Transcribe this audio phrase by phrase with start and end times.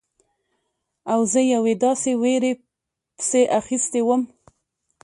[1.13, 2.51] او زه یوې داسې ویرې
[3.17, 4.21] پسې اخیستی وم.